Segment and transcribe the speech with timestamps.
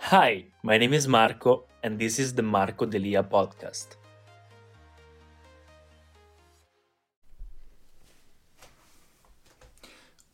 [0.00, 3.88] Hi, my name is Marco, and this is the Marco Delia podcast.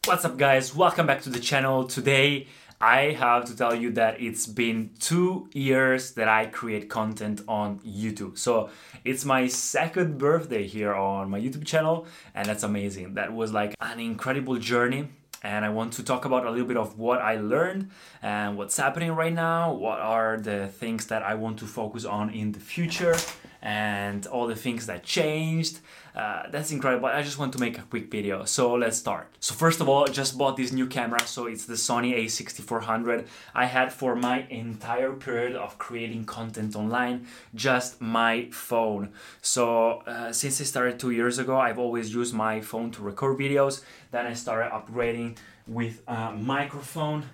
[0.05, 0.77] What's up, guys?
[0.77, 1.89] Welcome back to the channel.
[1.89, 2.47] Today,
[2.81, 7.81] I have to tell you that it's been two years that I create content on
[7.81, 8.39] YouTube.
[8.39, 8.71] So
[9.05, 13.15] it's my second birthday here on my YouTube channel, and that's amazing.
[13.15, 15.09] That was like an incredible journey
[15.45, 17.91] and I want to talk about a little bit of what I learned
[18.23, 22.31] and what's happening right now, what are the things that I want to focus on
[22.31, 23.17] in the future,
[23.65, 25.81] and all the things that changed.
[26.15, 27.07] Uh, that's incredible.
[27.07, 28.45] I just want to make a quick video.
[28.45, 29.35] So let's start.
[29.41, 31.27] So first of all, I just bought this new camera.
[31.27, 33.27] So it's the Sony a6400.
[33.55, 39.13] I had for my entire period of creating content online, just my phone.
[39.41, 43.39] So uh, since I started two years ago, I've always used my phone to record
[43.39, 43.83] videos.
[44.13, 47.25] Then I started upgrading with a microphone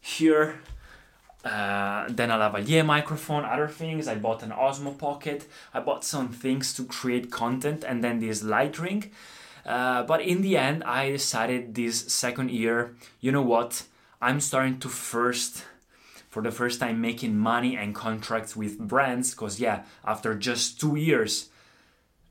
[0.00, 0.60] here
[1.44, 4.08] uh, then a lavalier microphone, other things.
[4.08, 5.46] I bought an Osmo Pocket.
[5.74, 9.10] I bought some things to create content, and then this light ring.
[9.66, 13.84] Uh, but in the end, I decided this second year, you know what?
[14.22, 15.64] I'm starting to first,
[16.30, 19.32] for the first time, making money and contracts with brands.
[19.32, 21.50] Because yeah, after just two years,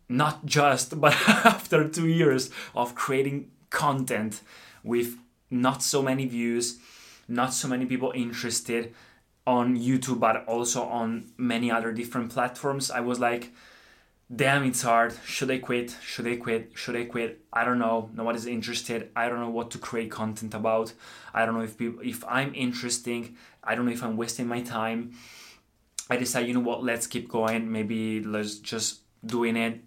[0.10, 4.42] not just, but after two years of creating content
[4.84, 5.18] with
[5.52, 6.80] not so many views
[7.34, 8.94] not so many people interested
[9.46, 12.90] on YouTube, but also on many other different platforms.
[12.90, 13.52] I was like,
[14.34, 15.14] damn, it's hard.
[15.26, 15.98] Should I quit?
[16.02, 16.72] Should I quit?
[16.76, 17.42] Should I quit?
[17.52, 18.10] I don't know.
[18.14, 19.10] Nobody's interested.
[19.16, 20.94] I don't know what to create content about.
[21.34, 23.36] I don't know if people, if I'm interesting.
[23.64, 25.14] I don't know if I'm wasting my time.
[26.10, 26.84] I decided, you know what?
[26.84, 27.72] Let's keep going.
[27.72, 29.82] Maybe let's just doing it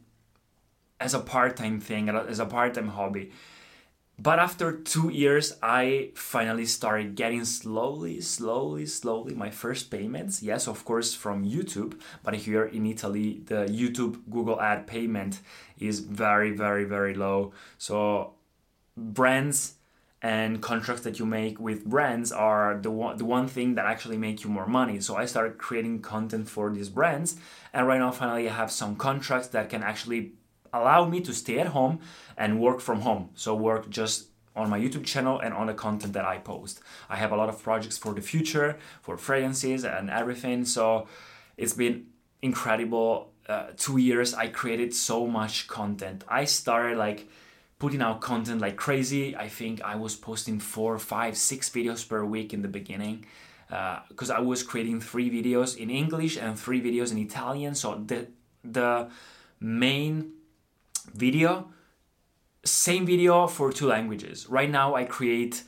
[1.00, 3.32] as a part-time thing, as a part-time hobby.
[4.18, 10.42] But after two years, I finally started getting slowly, slowly, slowly my first payments.
[10.42, 12.00] Yes, of course, from YouTube.
[12.22, 15.40] But here in Italy, the YouTube Google ad payment
[15.78, 17.52] is very, very, very low.
[17.76, 18.34] So
[18.96, 19.74] brands
[20.22, 24.16] and contracts that you make with brands are the one, the one thing that actually
[24.16, 24.98] make you more money.
[24.98, 27.36] So I started creating content for these brands,
[27.72, 30.32] and right now finally I have some contracts that can actually
[30.80, 32.00] allow me to stay at home
[32.36, 33.30] and work from home.
[33.34, 36.80] So work just on my YouTube channel and on the content that I post.
[37.08, 40.64] I have a lot of projects for the future, for fragrances and everything.
[40.64, 41.06] So
[41.56, 42.06] it's been
[42.42, 43.32] incredible.
[43.48, 46.24] Uh, two years, I created so much content.
[46.26, 47.28] I started like
[47.78, 49.36] putting out content like crazy.
[49.36, 53.26] I think I was posting four, five, six videos per week in the beginning
[53.68, 57.74] because uh, I was creating three videos in English and three videos in Italian.
[57.74, 58.28] So the
[58.64, 59.10] the
[59.60, 60.32] main
[61.14, 61.68] video
[62.66, 64.48] same video for two languages.
[64.48, 65.62] Right now i create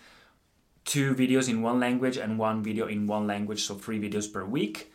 [0.84, 4.44] two videos in one language and one video in one language so three videos per
[4.44, 4.93] week.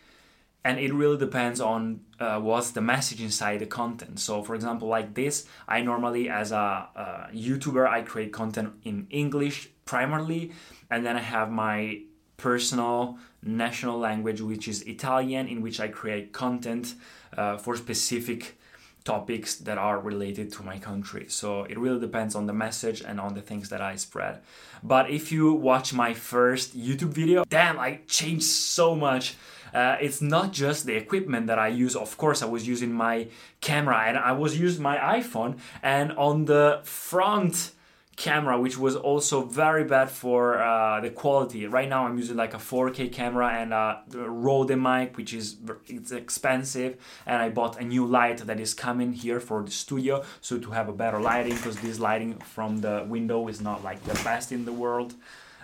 [0.66, 4.20] And it really depends on uh, what's the message inside the content.
[4.20, 9.08] So for example like this i normally as a, a youtuber i create content in
[9.10, 10.52] english primarily
[10.90, 12.02] and then i have my
[12.38, 16.96] personal national language which is italian in which i create content
[17.38, 18.58] uh, for specific
[19.04, 21.26] topics that are related to my country.
[21.28, 24.42] So it really depends on the message and on the things that I spread.
[24.82, 29.36] But if you watch my first YouTube video, damn, I changed so much.
[29.74, 31.96] Uh, it's not just the equipment that I use.
[31.96, 33.28] Of course, I was using my
[33.60, 37.72] camera and I was using my iPhone, and on the front
[38.16, 41.66] camera which was also very bad for uh, the quality.
[41.66, 45.58] Right now i'm using like a 4k camera and a rode mic which is
[45.88, 46.98] it's expensive.
[47.26, 50.72] And i bought a new light that is coming here for the studio so to
[50.72, 54.52] have a better lighting because this lighting from the window is not like the best
[54.52, 55.16] in the world.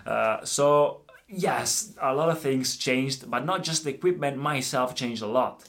[0.05, 5.21] Uh, so yes a lot of things changed but not just the equipment myself changed
[5.21, 5.63] a lot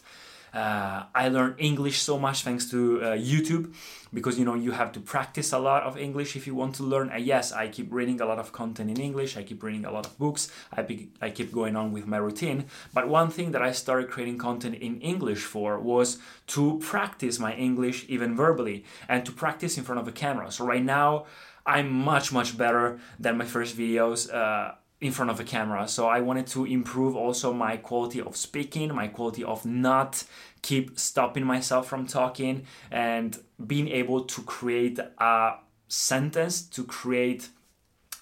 [0.53, 3.75] uh, I learned English so much thanks to uh, YouTube
[4.13, 6.83] because you know you have to practice a lot of English if you want to
[6.83, 7.11] learn.
[7.11, 9.37] And yes, I keep reading a lot of content in English.
[9.37, 10.51] I keep reading a lot of books.
[10.73, 12.67] I, be, I keep going on with my routine.
[12.93, 17.55] But one thing that I started creating content in English for was to practice my
[17.55, 20.51] English even verbally and to practice in front of a camera.
[20.51, 21.27] So right now.
[21.67, 24.33] I'm much much better than my first videos.
[24.33, 25.89] Uh, in front of a camera.
[25.89, 30.25] So I wanted to improve also my quality of speaking, my quality of not
[30.63, 35.55] keep stopping myself from talking and being able to create a
[35.89, 37.49] sentence to create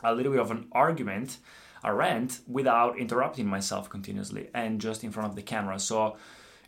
[0.04, 1.38] a little bit of an argument,
[1.82, 5.80] a rant without interrupting myself continuously and just in front of the camera.
[5.80, 6.16] So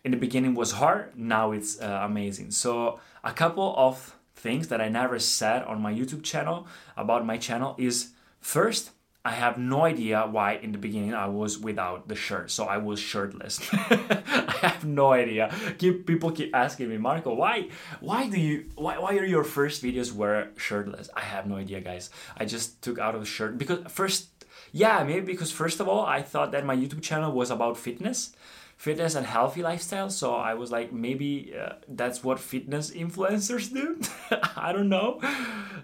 [0.02, 2.50] in the beginning was hard, now it's uh, amazing.
[2.50, 6.66] So a couple of things that I never said on my YouTube channel
[6.96, 8.10] about my channel is
[8.40, 8.90] first
[9.22, 12.78] I have no idea why in the beginning I was without the shirt, so I
[12.78, 13.60] was shirtless.
[13.72, 15.54] I have no idea.
[15.76, 17.68] Keep people keep asking me, Marco, why
[18.00, 21.10] why do you why why are your first videos were shirtless?
[21.14, 22.08] I have no idea, guys.
[22.38, 24.28] I just took out of the shirt because first
[24.72, 28.32] yeah, maybe because first of all I thought that my YouTube channel was about fitness
[28.78, 30.08] fitness and healthy lifestyle.
[30.08, 34.00] So I was like, maybe uh, that's what fitness influencers do.
[34.56, 35.20] I don't know.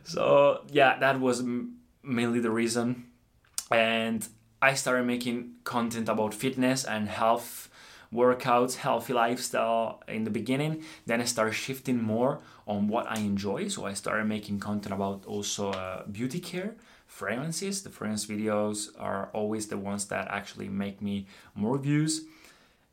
[0.05, 3.05] So yeah, that was m- mainly the reason
[3.71, 4.27] and
[4.63, 7.69] I started making content about fitness and health
[8.13, 10.83] workouts, healthy lifestyle in the beginning.
[11.07, 13.69] Then I started shifting more on what I enjoy.
[13.69, 16.77] So I started making content about also uh, beauty care,
[17.07, 17.83] fragrances.
[17.83, 22.23] The fragrance videos are always the ones that actually make me more views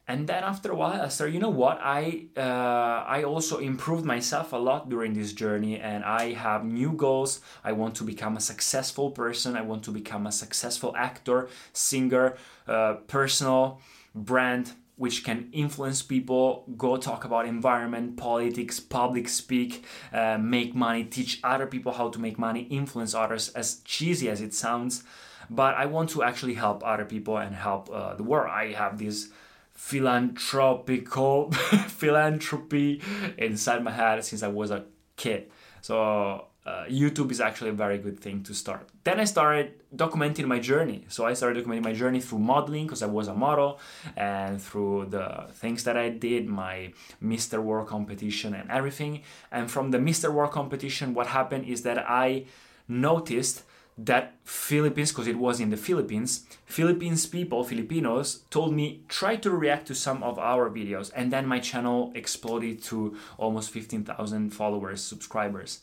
[0.08, 1.80] and then after a while i started you know what?
[1.82, 6.92] I uh, i also improved myself a lot during this journey and i have new
[6.92, 7.42] goals.
[7.64, 9.56] I want to become a successful person.
[9.56, 12.36] I want to become a successful actor singer
[12.68, 13.82] uh, personal
[14.14, 19.84] brand which can influence people go talk about environment politics public speak
[20.14, 24.42] uh, make money teach other people how to make money influence others as cheesy as
[24.42, 25.04] it sounds.
[25.50, 28.50] But i want to actually help other people and help uh, the world.
[28.52, 29.30] I have this
[29.74, 31.52] philanthropical
[31.88, 33.02] philanthropy
[33.38, 34.86] inside my head since I was a
[35.16, 35.52] kid.
[35.81, 38.88] So uh, YouTube is actually a very good thing to start.
[39.04, 41.06] Then I started documenting my journey.
[41.10, 43.80] So I started documenting my journey through modeling because I was a model
[44.16, 47.62] and through the things that I did, my Mr.
[47.62, 49.24] World competition and everything.
[49.52, 50.31] And from the Mr.
[50.31, 52.46] World competition, what happened is that I
[52.88, 53.64] noticed
[53.98, 59.51] that Philippines, because it was in the Philippines, Philippines people, Filipinos, told me try to
[59.51, 65.04] react to some of our videos, and then my channel exploded to almost 15,000 followers,
[65.04, 65.81] subscribers.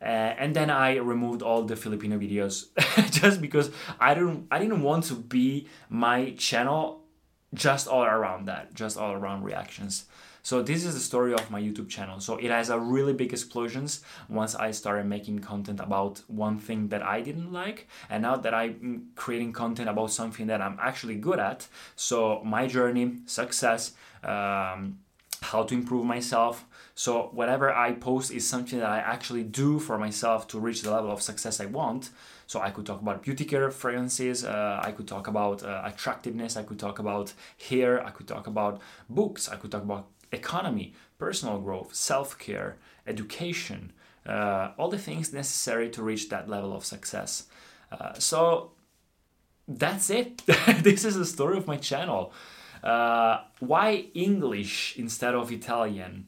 [0.00, 0.04] Uh,
[0.38, 2.66] and then I removed all the Filipino videos
[3.10, 7.02] just because I didn't I didn't want to be my channel
[7.52, 10.04] just all around that, just all around reactions.
[10.48, 12.20] So this is the story of my YouTube channel.
[12.20, 14.00] So it has a really big explosions
[14.30, 18.54] once I started making content about one thing that I didn't like, and now that
[18.54, 21.68] I'm creating content about something that I'm actually good at.
[21.96, 23.92] So my journey, success.
[24.24, 25.00] Um,
[25.40, 26.66] how to improve myself.
[26.94, 30.90] So whatever I post is something that I actually do for myself to reach the
[30.90, 32.10] level of success I want.
[32.48, 36.56] So I could talk about beauty care fragrances, uh, I could talk about uh, attractiveness,
[36.56, 37.34] I could talk about
[37.68, 42.76] hair, I could talk about books, I could talk about economy, personal growth, self care,
[43.06, 43.92] education,
[44.26, 47.46] uh, all the things necessary to reach that level of success.
[47.90, 48.72] Uh, so
[49.66, 50.42] that's it.
[50.82, 52.32] this is the story of my channel.
[52.82, 56.26] Uh, why English instead of Italian?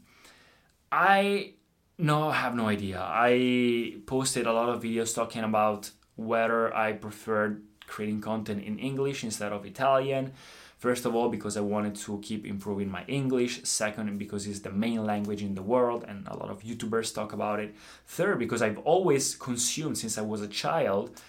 [0.91, 1.55] I
[1.99, 3.00] no have no idea.
[3.00, 9.23] I posted a lot of videos talking about whether I preferred creating content in English
[9.25, 10.32] instead of Italian.
[10.81, 13.62] First of all, because I wanted to keep improving my English.
[13.65, 17.35] Second, because it's the main language in the world and a lot of YouTubers talk
[17.35, 17.75] about it.
[18.06, 21.21] Third, because I've always consumed since I was a child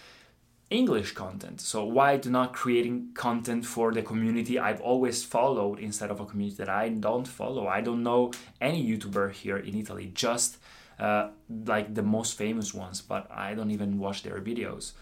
[0.69, 1.59] English content.
[1.59, 6.25] So why do not creating content for the community I've always followed instead of a
[6.25, 7.67] community that I don't follow?
[7.67, 8.31] I don't know
[8.61, 10.59] any YouTuber here in Italy, just
[10.97, 11.31] uh,
[11.65, 14.93] like the most famous ones, but I don't even watch their videos.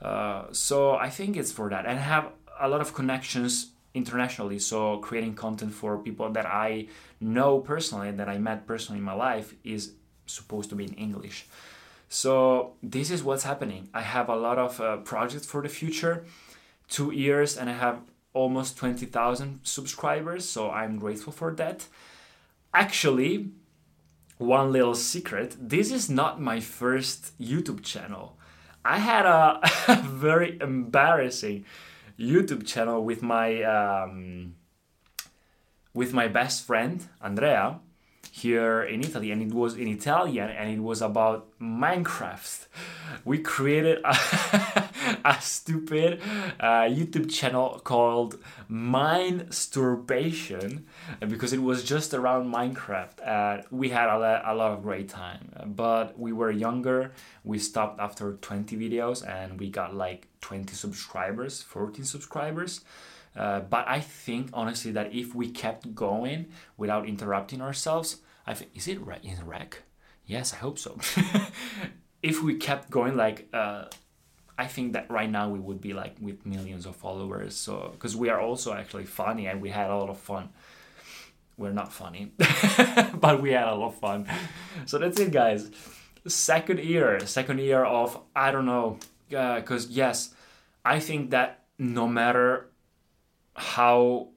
[0.00, 4.58] Uh, so I think it's for that, and I have a lot of connections internationally
[4.58, 6.86] so creating content for people that i
[7.20, 9.92] know personally that i met personally in my life is
[10.26, 11.46] supposed to be in english.
[12.08, 13.88] So this is what's happening.
[13.94, 16.24] I have a lot of uh, projects for the future
[16.88, 18.00] two years and i have
[18.34, 21.86] almost 20000 subscribers so i'm grateful for that.
[22.74, 23.50] Actually
[24.38, 28.36] one little secret this is not my first youtube channel.
[28.84, 29.60] I had a
[30.02, 31.64] very embarrassing
[32.18, 34.56] YouTube channel with my um,
[35.94, 37.80] with my best friend Andrea
[38.30, 42.66] here in Italy, and it was in Italian, and it was about Minecraft.
[43.24, 44.14] We created a,
[45.24, 46.20] a stupid
[46.58, 48.38] uh, YouTube channel called
[48.68, 50.86] Minsturbation
[51.20, 53.24] because it was just around Minecraft.
[53.26, 57.12] Uh, we had a, a lot of great time, but we were younger.
[57.44, 62.80] We stopped after 20 videos, and we got like 20 subscribers, 14 subscribers.
[63.36, 66.46] Uh, but I think honestly that if we kept going
[66.76, 69.82] without interrupting ourselves, I think is it right in rec?
[70.26, 70.98] Yes, I hope so.
[72.22, 73.86] if we kept going like uh,
[74.58, 77.56] I think that right now we would be like with millions of followers.
[77.56, 80.50] So because we are also actually funny and we had a lot of fun.
[81.56, 82.32] We're not funny,
[83.14, 84.26] but we had a lot of fun.
[84.86, 85.70] So that's it, guys.
[86.26, 88.98] Second year, second year of I don't know,
[89.28, 90.34] because uh, yes,
[90.84, 92.68] I think that no matter
[93.62, 94.28] how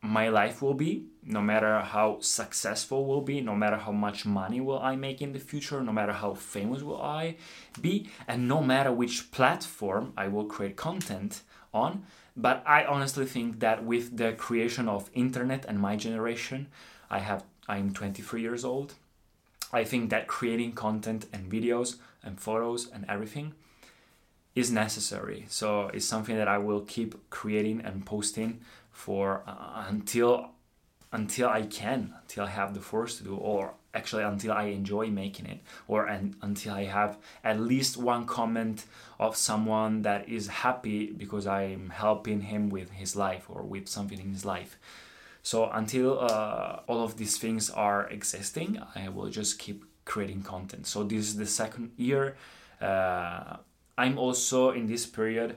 [0.00, 4.60] my life will be, no matter how successful will be, no matter how much money
[4.60, 7.36] will I make in the future, no matter how famous will I
[7.80, 12.04] be, and no matter which platform I will create content on,
[12.36, 16.68] but I honestly think that with the creation of internet and my generation,
[17.10, 18.94] I have I'm 23 years old.
[19.72, 23.54] I think that creating content and videos and photos and everything
[24.54, 25.46] is necessary.
[25.48, 30.50] So it's something that I will keep creating and posting for uh, until
[31.14, 35.08] until I can, until I have the force to do, or actually until I enjoy
[35.08, 38.86] making it, or and until I have at least one comment
[39.20, 44.18] of someone that is happy because I'm helping him with his life or with something
[44.18, 44.78] in his life.
[45.42, 50.86] So until uh, all of these things are existing, I will just keep creating content.
[50.86, 52.36] So this is the second year.
[52.80, 53.56] Uh,
[54.02, 55.56] I'm also in this period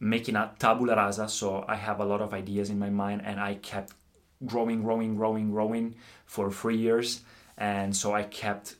[0.00, 1.28] making a tabula rasa.
[1.28, 3.92] So I have a lot of ideas in my mind, and I kept
[4.46, 5.94] growing, growing, growing, growing
[6.24, 7.20] for three years.
[7.58, 8.76] And so I kept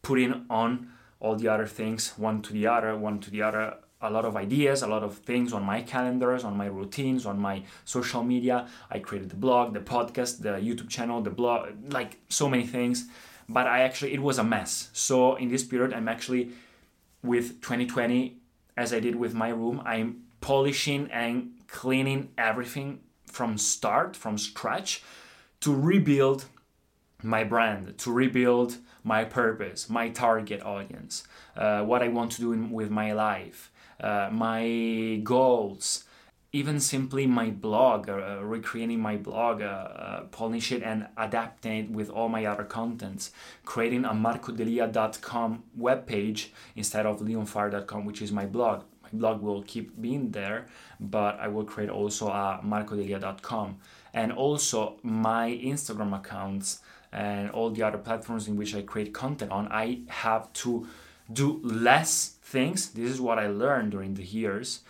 [0.00, 0.88] putting on
[1.20, 4.36] all the other things, one to the other, one to the other, a lot of
[4.36, 8.66] ideas, a lot of things on my calendars, on my routines, on my social media.
[8.90, 13.06] I created the blog, the podcast, the YouTube channel, the blog, like so many things.
[13.50, 14.88] But I actually, it was a mess.
[14.94, 16.52] So in this period, I'm actually
[17.22, 18.36] with 2020,
[18.76, 25.02] as I did with my room, I'm polishing and cleaning everything from start, from scratch,
[25.60, 26.46] to rebuild
[27.22, 32.52] my brand, to rebuild my purpose, my target audience, uh, what I want to do
[32.52, 36.04] in, with my life, uh, my goals,
[36.56, 41.90] even simply my blog, uh, recreating my blog, uh, uh, polish it and adapting it
[41.90, 43.30] with all my other contents,
[43.66, 48.84] creating a marcodelia.com webpage instead of leonfire.com, which is my blog.
[49.02, 50.66] My blog will keep being there,
[50.98, 53.76] but I will create also a marcodelia.com
[54.14, 56.80] and also my Instagram accounts
[57.12, 59.68] and all the other platforms in which I create content on.
[59.70, 60.88] I have to
[61.30, 62.90] do less things.
[62.92, 64.80] This is what I learned during the years.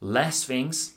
[0.00, 0.94] Less things,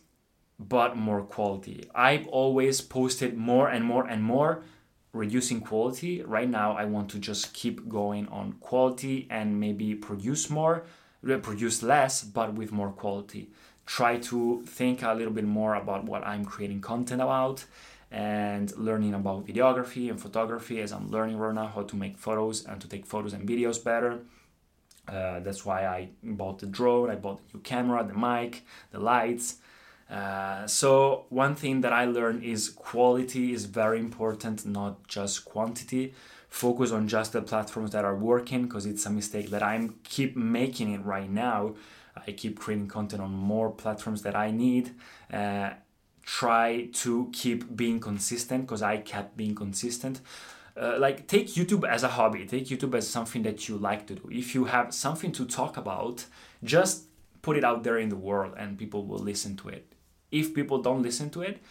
[0.59, 1.89] but more quality.
[1.95, 4.63] I've always posted more and more and more,
[5.11, 6.21] reducing quality.
[6.21, 10.83] Right now, I want to just keep going on quality and maybe produce more,
[11.23, 13.49] produce less, but with more quality.
[13.87, 17.65] Try to think a little bit more about what I'm creating content about
[18.11, 22.65] and learning about videography and photography as I'm learning right now how to make photos
[22.65, 24.19] and to take photos and videos better.
[25.07, 28.99] Uh, that's why I bought the drone, I bought the new camera, the mic, the
[28.99, 29.57] lights.
[30.09, 36.13] Uh, so, one thing that I learned is quality is very important, not just quantity.
[36.49, 40.35] Focus on just the platforms that are working because it's a mistake that I'm keep
[40.35, 41.75] making it right now.
[42.27, 44.91] I keep creating content on more platforms that I need.
[45.31, 45.71] Uh,
[46.23, 50.19] try to keep being consistent because I kept being consistent.
[50.79, 54.15] Uh, like take YouTube as a hobby, take YouTube as something that you like to
[54.15, 54.29] do.
[54.31, 56.25] If you have something to talk about,
[56.63, 57.05] just
[57.41, 59.93] put it out there in the world and people will listen to it.
[60.31, 61.61] If people don't listen to it,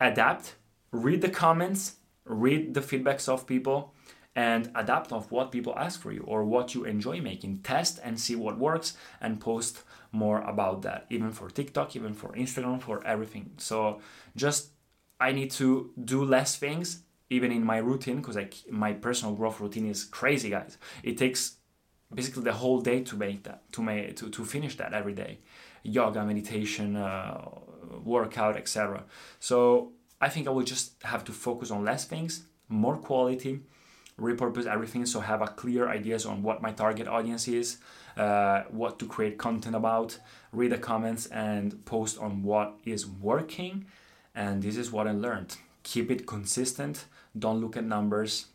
[0.00, 0.56] adapt,
[0.90, 3.94] read the comments, read the feedbacks of people
[4.34, 7.58] and adapt of what people ask for you or what you enjoy making.
[7.58, 12.32] Test and see what works and post more about that, even for TikTok, even for
[12.32, 13.52] Instagram, for everything.
[13.58, 14.00] So
[14.36, 14.70] just
[15.20, 17.02] I need to do less things
[17.32, 20.78] even in my routine because like my personal growth routine is crazy guys.
[21.02, 21.56] It takes
[22.14, 25.38] basically the whole day to make that to make to, to finish that every day.
[25.84, 27.40] Yoga meditation uh,
[28.04, 29.04] workout etc
[29.38, 33.60] so i think i will just have to focus on less things more quality
[34.18, 37.78] repurpose everything so have a clear ideas on what my target audience is
[38.16, 40.18] uh, what to create content about
[40.52, 43.84] read the comments and post on what is working
[44.34, 47.06] and this is what i learned keep it consistent.
[47.38, 48.46] Don't look at numbers.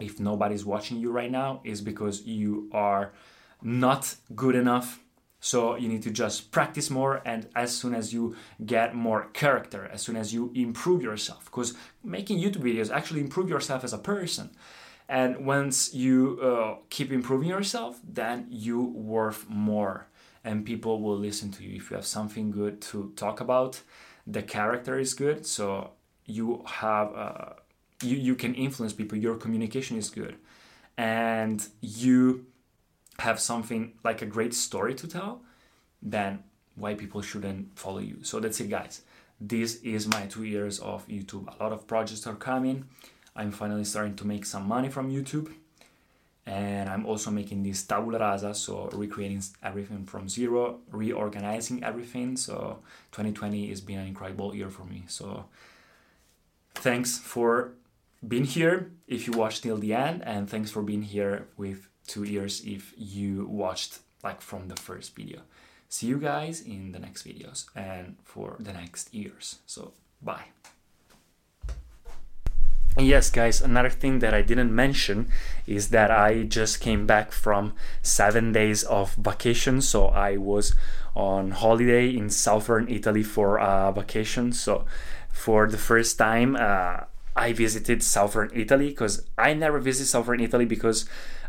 [0.00, 3.12] If nobody's watching you right now is because you are
[3.62, 5.00] not good enough.
[5.40, 9.88] So you need to just practice more and as soon as you get more character
[9.92, 13.98] as soon as you improve yourself because making youtube videos actually improve yourself as a
[13.98, 14.50] person.
[15.08, 20.08] And once you uh, keep improving yourself then you worth more
[20.42, 21.76] and people will listen to you.
[21.76, 23.82] If you have something good to talk about
[24.26, 25.90] the character is good so
[26.26, 27.52] you have uh,
[28.02, 30.36] you, you can influence people your communication is good.
[30.98, 32.46] And you
[33.18, 35.40] have something like a great story to tell
[36.02, 36.42] then
[36.74, 38.18] why people shouldn't follow you.
[38.22, 39.02] So that's it guys.
[39.40, 41.48] This is my two years of youtube.
[41.58, 42.84] A lot of projects are coming.
[43.34, 45.52] I'm finally starting to make some money from youtube.
[46.46, 52.36] And I'm also making this tabula rasa, so recreating everything from zero, reorganizing everything.
[52.36, 52.78] So
[53.10, 55.02] 2020 has been an incredible year for me.
[55.08, 55.46] So
[56.76, 57.72] thanks for
[58.26, 62.24] being here if you watched till the end, and thanks for being here with two
[62.24, 65.40] ears if you watched like from the first video.
[65.88, 69.60] See you guys in the next videos and for the next years.
[69.66, 70.46] So bye.
[72.98, 75.28] Yes, guys, another thing that I didn't mention
[75.66, 79.82] is that I just came back from seven days of vacation.
[79.82, 80.74] So I was
[81.14, 84.52] on holiday in southern Italy for a vacation.
[84.52, 84.86] So
[85.36, 87.00] for the first time, uh,
[87.36, 91.04] I visited southern Italy because I never visit southern Italy because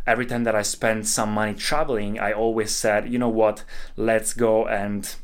[0.06, 3.64] every time that I spent some money traveling, I always said, you know what,
[3.96, 5.16] let's go and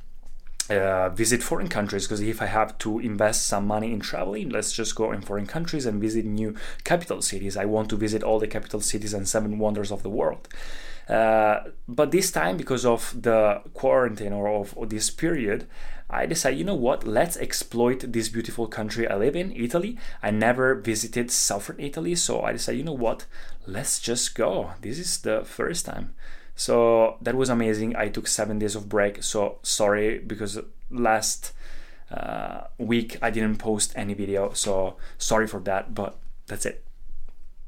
[0.70, 4.72] uh, visit foreign countries because if I have to invest some money in traveling, let's
[4.72, 6.56] just go in foreign countries and visit new
[6.86, 7.58] capital cities.
[7.58, 10.48] I want to visit all the capital cities and seven wonders of the world.
[11.10, 15.68] Uh, but this time, because of the quarantine or of, of this period,
[16.10, 19.98] I decided, you know what, let's exploit this beautiful country I live in, Italy.
[20.22, 23.26] I never visited southern Italy, so I decided, you know what,
[23.66, 24.72] let's just go.
[24.82, 26.14] This is the first time.
[26.56, 27.96] So that was amazing.
[27.96, 29.24] I took seven days of break.
[29.24, 30.60] So sorry because
[30.92, 31.54] last
[32.12, 34.54] uh, week I didn't post any video.
[34.54, 36.18] So sorry for that, but
[36.48, 36.84] that's it.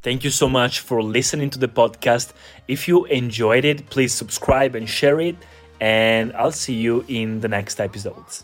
[0.04, 2.34] Thank you so much for listening to the podcast.
[2.68, 5.36] If you enjoyed it, please subscribe and share it.
[5.80, 8.44] And I'll see you in the next episodes.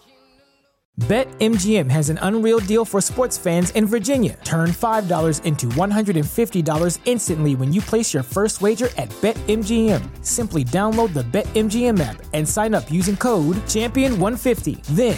[1.00, 4.38] BetMGM has an unreal deal for sports fans in Virginia.
[4.44, 10.02] Turn $5 into $150 instantly when you place your first wager at BetMGM.
[10.24, 14.84] Simply download the BetMGM app and sign up using code Champion150.
[14.88, 15.18] Then,